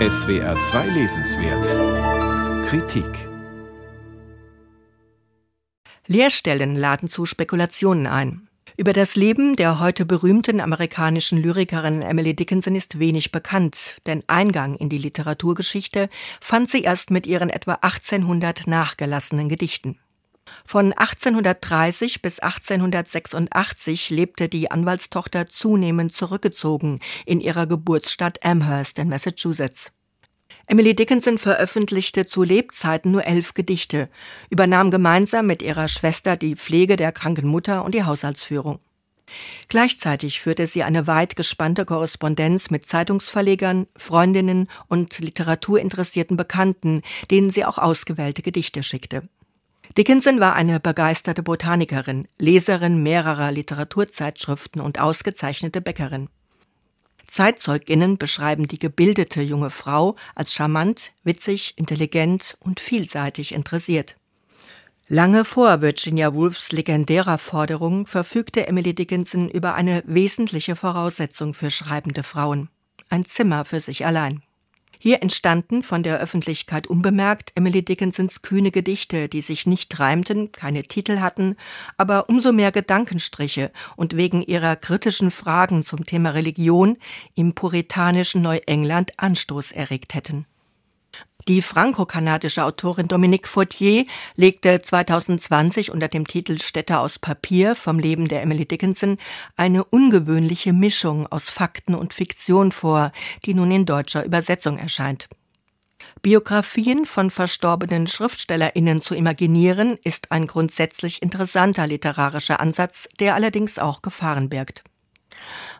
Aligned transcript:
SWR 0.00 0.58
2 0.58 0.88
Lesenswert 0.88 2.66
Kritik 2.66 3.28
Leerstellen 6.08 6.74
laden 6.74 7.06
zu 7.06 7.26
Spekulationen 7.26 8.08
ein. 8.08 8.48
Über 8.76 8.92
das 8.92 9.14
Leben 9.14 9.54
der 9.54 9.78
heute 9.78 10.04
berühmten 10.04 10.60
amerikanischen 10.60 11.40
Lyrikerin 11.40 12.02
Emily 12.02 12.34
Dickinson 12.34 12.74
ist 12.74 12.98
wenig 12.98 13.30
bekannt, 13.30 13.98
denn 14.06 14.24
Eingang 14.26 14.74
in 14.74 14.88
die 14.88 14.98
Literaturgeschichte 14.98 16.08
fand 16.40 16.68
sie 16.68 16.82
erst 16.82 17.12
mit 17.12 17.24
ihren 17.28 17.48
etwa 17.48 17.74
1800 17.74 18.66
nachgelassenen 18.66 19.48
Gedichten. 19.48 20.00
Von 20.66 20.92
1830 20.92 22.22
bis 22.22 22.40
1886 22.40 24.10
lebte 24.10 24.48
die 24.48 24.70
Anwaltstochter 24.70 25.46
zunehmend 25.46 26.12
zurückgezogen 26.12 27.00
in 27.26 27.40
ihrer 27.40 27.66
Geburtsstadt 27.66 28.44
Amherst 28.44 28.98
in 28.98 29.08
Massachusetts. 29.08 29.92
Emily 30.66 30.96
Dickinson 30.96 31.36
veröffentlichte 31.36 32.24
zu 32.26 32.42
Lebzeiten 32.42 33.12
nur 33.12 33.26
elf 33.26 33.52
Gedichte, 33.52 34.08
übernahm 34.48 34.90
gemeinsam 34.90 35.46
mit 35.46 35.62
ihrer 35.62 35.88
Schwester 35.88 36.36
die 36.36 36.56
Pflege 36.56 36.96
der 36.96 37.12
kranken 37.12 37.46
Mutter 37.46 37.84
und 37.84 37.94
die 37.94 38.04
Haushaltsführung. 38.04 38.80
Gleichzeitig 39.68 40.40
führte 40.40 40.66
sie 40.66 40.82
eine 40.82 41.06
weit 41.06 41.36
gespannte 41.36 41.84
Korrespondenz 41.84 42.70
mit 42.70 42.86
Zeitungsverlegern, 42.86 43.86
Freundinnen 43.96 44.68
und 44.88 45.18
literaturinteressierten 45.18 46.36
Bekannten, 46.36 47.02
denen 47.30 47.50
sie 47.50 47.64
auch 47.64 47.78
ausgewählte 47.78 48.42
Gedichte 48.42 48.82
schickte. 48.82 49.28
Dickinson 49.96 50.40
war 50.40 50.54
eine 50.54 50.80
begeisterte 50.80 51.42
Botanikerin, 51.42 52.26
Leserin 52.38 53.02
mehrerer 53.02 53.52
Literaturzeitschriften 53.52 54.80
und 54.80 55.00
ausgezeichnete 55.00 55.80
Bäckerin. 55.80 56.28
Zeitzeuginnen 57.26 58.18
beschreiben 58.18 58.68
die 58.68 58.78
gebildete 58.78 59.40
junge 59.40 59.70
Frau 59.70 60.16
als 60.34 60.52
charmant, 60.52 61.12
witzig, 61.22 61.74
intelligent 61.76 62.56
und 62.60 62.80
vielseitig 62.80 63.54
interessiert. 63.54 64.16
Lange 65.06 65.44
vor 65.44 65.80
Virginia 65.80 66.34
Woolfs 66.34 66.72
legendärer 66.72 67.38
Forderung 67.38 68.06
verfügte 68.06 68.66
Emily 68.66 68.94
Dickinson 68.94 69.48
über 69.48 69.74
eine 69.74 70.02
wesentliche 70.06 70.76
Voraussetzung 70.76 71.54
für 71.54 71.70
schreibende 71.70 72.22
Frauen 72.22 72.68
ein 73.14 73.24
Zimmer 73.24 73.64
für 73.64 73.80
sich 73.80 74.04
allein. 74.04 74.42
Hier 75.04 75.20
entstanden 75.20 75.82
von 75.82 76.02
der 76.02 76.18
Öffentlichkeit 76.18 76.86
unbemerkt 76.86 77.52
Emily 77.56 77.84
Dickinsons 77.84 78.40
kühne 78.40 78.70
Gedichte, 78.70 79.28
die 79.28 79.42
sich 79.42 79.66
nicht 79.66 80.00
reimten, 80.00 80.50
keine 80.50 80.82
Titel 80.84 81.20
hatten, 81.20 81.56
aber 81.98 82.30
umso 82.30 82.54
mehr 82.54 82.72
Gedankenstriche 82.72 83.70
und 83.96 84.16
wegen 84.16 84.40
ihrer 84.40 84.76
kritischen 84.76 85.30
Fragen 85.30 85.82
zum 85.82 86.06
Thema 86.06 86.30
Religion 86.30 86.96
im 87.34 87.54
puritanischen 87.54 88.40
Neuengland 88.40 89.12
Anstoß 89.18 89.72
erregt 89.72 90.14
hätten. 90.14 90.46
Die 91.46 91.60
franco-kanadische 91.60 92.64
Autorin 92.64 93.06
Dominique 93.06 93.48
Fautier 93.48 94.06
legte 94.34 94.80
2020 94.80 95.90
unter 95.90 96.08
dem 96.08 96.26
Titel 96.26 96.58
Städte 96.58 96.98
aus 96.98 97.18
Papier 97.18 97.74
vom 97.74 97.98
Leben 97.98 98.28
der 98.28 98.40
Emily 98.40 98.64
Dickinson 98.64 99.18
eine 99.56 99.84
ungewöhnliche 99.84 100.72
Mischung 100.72 101.26
aus 101.26 101.50
Fakten 101.50 101.94
und 101.94 102.14
Fiktion 102.14 102.72
vor, 102.72 103.12
die 103.44 103.52
nun 103.52 103.70
in 103.70 103.84
deutscher 103.84 104.24
Übersetzung 104.24 104.78
erscheint. 104.78 105.28
Biografien 106.22 107.04
von 107.04 107.30
verstorbenen 107.30 108.06
Schriftstellerinnen 108.06 109.02
zu 109.02 109.14
imaginieren, 109.14 109.98
ist 110.02 110.32
ein 110.32 110.46
grundsätzlich 110.46 111.20
interessanter 111.20 111.86
literarischer 111.86 112.60
Ansatz, 112.60 113.06
der 113.20 113.34
allerdings 113.34 113.78
auch 113.78 114.00
Gefahren 114.00 114.48
birgt. 114.48 114.82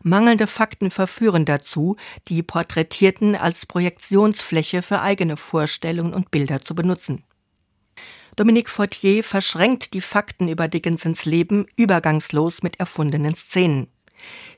Mangelnde 0.02 0.47
Fakten 0.47 0.91
verführen 0.91 1.44
dazu, 1.44 1.97
die 2.28 2.42
Porträtierten 2.42 3.36
als 3.36 3.66
Projektionsfläche 3.66 4.83
für 4.83 5.00
eigene 5.00 5.36
Vorstellungen 5.36 6.14
und 6.14 6.30
Bilder 6.30 6.62
zu 6.62 6.74
benutzen. 6.74 7.24
Dominique 8.36 8.70
Fortier 8.70 9.22
verschränkt 9.22 9.94
die 9.94 10.00
Fakten 10.00 10.48
über 10.48 10.66
Dickinsons 10.66 11.25
Leben 11.25 11.66
übergangslos 11.76 12.62
mit 12.62 12.81
erfundenen 12.81 13.34
Szenen. 13.34 13.88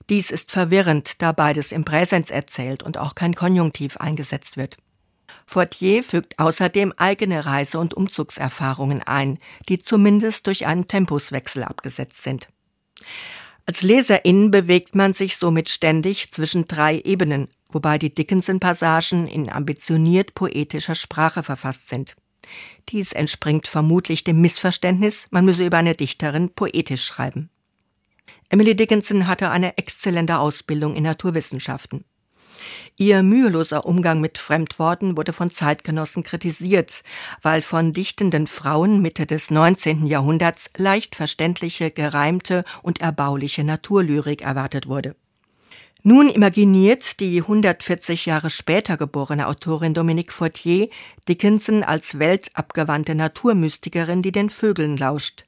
Dies 0.09 0.31
ist 0.31 0.51
verwirrend, 0.51 1.21
da 1.21 1.33
beides 1.33 1.73
im 1.73 1.85
Präsens 1.85 2.31
erzählt 2.31 2.83
und 2.83 2.97
auch 2.97 3.15
kein 3.15 3.35
Konjunktiv 3.35 3.97
eingesetzt 3.99 4.57
wird. 4.57 4.79
Fortier 5.47 6.03
fügt 6.03 6.39
außerdem 6.39 6.93
eigene 6.97 7.45
Reise- 7.45 7.79
und 7.79 7.95
Umzugserfahrungen 7.95 9.03
ein, 9.03 9.39
die 9.69 9.79
zumindest 9.79 10.47
durch 10.47 10.67
einen 10.67 10.89
Tempuswechsel 10.89 11.63
abgesetzt 11.63 12.23
sind. 12.23 12.49
Als 13.67 13.83
Leserin 13.83 14.53
bewegt 14.53 14.95
man 14.95 15.13
sich 15.13 15.37
somit 15.37 15.69
ständig 15.69 16.31
zwischen 16.31 16.67
drei 16.67 17.01
Ebenen, 17.01 17.49
wobei 17.69 17.99
die 17.99 18.15
Dickinson-Passagen 18.15 19.27
in 19.27 19.51
ambitioniert 19.51 20.35
poetischer 20.35 20.95
Sprache 20.95 21.43
verfasst 21.43 21.89
sind. 21.89 22.15
Dies 22.89 23.11
entspringt 23.11 23.67
vermutlich 23.67 24.23
dem 24.23 24.41
Missverständnis, 24.41 25.27
man 25.31 25.45
müsse 25.45 25.67
über 25.67 25.79
eine 25.79 25.97
Dichterin 25.97 26.51
poetisch 26.51 27.05
schreiben. 27.05 27.51
Emily 28.49 28.77
Dickinson 28.77 29.27
hatte 29.27 29.51
eine 29.51 29.77
exzellente 29.77 30.39
Ausbildung 30.39 30.95
in 30.95 31.03
Naturwissenschaften. 31.03 32.05
Ihr 32.99 33.23
müheloser 33.23 33.85
Umgang 33.85 34.23
mit 34.23 34.39
Fremdworten 34.39 35.19
wurde 35.19 35.35
von 35.35 35.51
Zeitgenossen 35.51 36.23
kritisiert, 36.23 37.03
weil 37.43 37.61
von 37.61 37.93
dichtenden 37.93 38.47
Frauen 38.47 39.03
Mitte 39.03 39.27
des 39.27 39.51
19. 39.51 40.07
Jahrhunderts 40.07 40.71
leicht 40.79 41.15
verständliche, 41.15 41.91
gereimte 41.91 42.65
und 42.83 43.03
erbauliche 43.03 43.65
Naturlyrik 43.65 44.41
erwartet 44.41 44.89
wurde. 44.89 45.15
Nun 46.05 46.31
imaginiert 46.31 47.21
die 47.21 47.43
140 47.43 48.25
Jahre 48.25 48.49
später 48.49 48.97
geborene 48.97 49.47
Autorin 49.49 49.93
Dominique 49.93 50.33
Fortier 50.33 50.89
Dickinson 51.29 51.83
als 51.83 52.19
weltabgewandte 52.19 53.15
Naturmystikerin, 53.15 54.23
die 54.23 54.33
den 54.33 54.49
Vögeln 54.49 54.97
lauscht, 54.97 55.45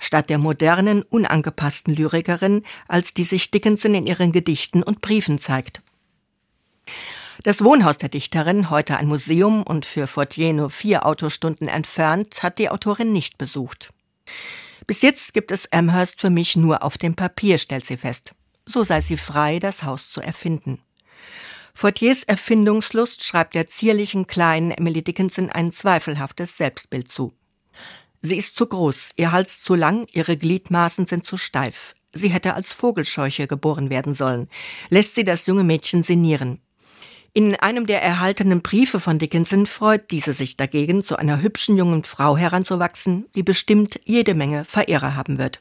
statt 0.00 0.30
der 0.30 0.38
modernen, 0.38 1.02
unangepassten 1.02 1.94
Lyrikerin, 1.94 2.64
als 2.88 3.14
die 3.14 3.24
sich 3.24 3.52
Dickinson 3.52 3.94
in 3.94 4.06
ihren 4.06 4.32
Gedichten 4.32 4.82
und 4.82 5.00
Briefen 5.00 5.38
zeigt. 5.38 5.80
Das 7.42 7.62
Wohnhaus 7.62 7.98
der 7.98 8.08
Dichterin, 8.08 8.68
heute 8.68 8.96
ein 8.96 9.06
Museum 9.06 9.62
und 9.62 9.86
für 9.86 10.06
Fortier 10.06 10.52
nur 10.52 10.70
vier 10.70 11.06
Autostunden 11.06 11.68
entfernt, 11.68 12.42
hat 12.42 12.58
die 12.58 12.68
Autorin 12.68 13.12
nicht 13.12 13.38
besucht. 13.38 13.92
Bis 14.86 15.02
jetzt 15.02 15.34
gibt 15.34 15.52
es 15.52 15.70
Amherst 15.72 16.20
für 16.20 16.30
mich 16.30 16.56
nur 16.56 16.82
auf 16.82 16.98
dem 16.98 17.14
Papier, 17.14 17.58
stellt 17.58 17.84
sie 17.84 17.96
fest. 17.96 18.32
So 18.66 18.84
sei 18.84 19.00
sie 19.00 19.16
frei, 19.16 19.58
das 19.58 19.82
Haus 19.82 20.10
zu 20.10 20.20
erfinden. 20.20 20.80
Fortiers 21.74 22.24
Erfindungslust 22.24 23.22
schreibt 23.22 23.54
der 23.54 23.68
zierlichen 23.68 24.26
kleinen 24.26 24.72
Emily 24.72 25.02
Dickinson 25.02 25.48
ein 25.48 25.70
zweifelhaftes 25.70 26.56
Selbstbild 26.56 27.08
zu. 27.08 27.32
Sie 28.20 28.36
ist 28.36 28.56
zu 28.56 28.66
groß, 28.66 29.12
ihr 29.16 29.30
Hals 29.30 29.62
zu 29.62 29.76
lang, 29.76 30.08
ihre 30.10 30.36
Gliedmaßen 30.36 31.06
sind 31.06 31.24
zu 31.24 31.36
steif. 31.36 31.94
Sie 32.12 32.30
hätte 32.30 32.54
als 32.54 32.72
Vogelscheuche 32.72 33.46
geboren 33.46 33.90
werden 33.90 34.12
sollen. 34.12 34.48
Lässt 34.88 35.14
sie 35.14 35.22
das 35.22 35.46
junge 35.46 35.62
Mädchen 35.62 36.02
sinnieren. 36.02 36.60
In 37.34 37.54
einem 37.56 37.86
der 37.86 38.02
erhaltenen 38.02 38.62
Briefe 38.62 39.00
von 39.00 39.18
Dickinson 39.18 39.66
freut 39.66 40.10
diese 40.10 40.34
sich 40.34 40.56
dagegen, 40.56 41.02
zu 41.02 41.16
einer 41.16 41.40
hübschen 41.42 41.76
jungen 41.76 42.04
Frau 42.04 42.36
heranzuwachsen, 42.36 43.26
die 43.34 43.42
bestimmt 43.42 44.00
jede 44.04 44.34
Menge 44.34 44.64
Verehrer 44.64 45.14
haben 45.14 45.38
wird. 45.38 45.60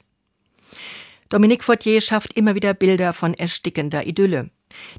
Dominique 1.30 1.64
Fortier 1.64 2.00
schafft 2.02 2.34
immer 2.34 2.56
wieder 2.56 2.74
Bilder 2.74 3.12
von 3.12 3.34
erstickender 3.34 4.08
Idylle. 4.08 4.50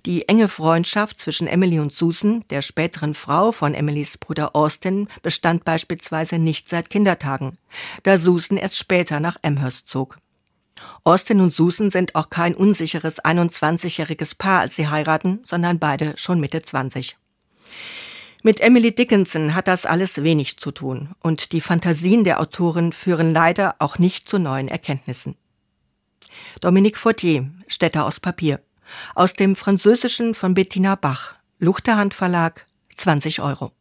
Die 0.07 0.28
enge 0.28 0.49
Freundschaft 0.49 1.19
zwischen 1.19 1.47
Emily 1.47 1.78
und 1.78 1.93
Susan, 1.93 2.45
der 2.51 2.62
späteren 2.62 3.15
Frau 3.15 3.53
von 3.53 3.75
Emilys 3.75 4.19
Bruder 4.19 4.55
Austin, 4.55 5.09
bestand 5.23 5.65
beispielsweise 5.65 6.39
nicht 6.39 6.69
seit 6.69 6.91
Kindertagen, 6.91 7.59
da 8.03 8.19
Susan 8.19 8.59
erst 8.59 8.77
später 8.77 9.21
nach 9.21 9.37
Amherst 9.43 9.89
zog. 9.89 10.19
Austin 11.05 11.41
und 11.41 11.53
Susan 11.53 11.91
sind 11.91 12.15
auch 12.15 12.31
kein 12.31 12.55
unsicheres 12.55 13.22
21-jähriges 13.22 14.37
Paar, 14.37 14.61
als 14.61 14.77
sie 14.77 14.89
heiraten, 14.89 15.41
sondern 15.44 15.78
beide 15.78 16.15
schon 16.16 16.41
Mitte 16.41 16.63
20. 16.63 17.16
Mit 18.42 18.60
Emily 18.60 18.95
Dickinson 18.95 19.54
hat 19.54 19.66
das 19.66 19.84
alles 19.84 20.22
wenig 20.22 20.59
zu 20.59 20.71
tun 20.71 21.10
und 21.21 21.53
die 21.53 21.60
Fantasien 21.60 22.22
der 22.22 22.41
Autorin 22.41 22.92
führen 22.92 23.33
leider 23.33 23.75
auch 23.80 23.98
nicht 23.98 24.28
zu 24.28 24.39
neuen 24.39 24.69
Erkenntnissen. 24.69 25.36
Dominique 26.60 26.98
Fortier, 26.98 27.51
Städter 27.66 28.04
aus 28.04 28.21
Papier. 28.21 28.60
Aus 29.15 29.34
dem 29.34 29.57
Französischen 29.57 30.34
von 30.34 30.54
Bettina 30.54 30.95
Bach. 30.95 31.34
Luchterhand 31.59 32.15
Verlag, 32.15 32.66
20 32.95 33.42
Euro. 33.42 33.72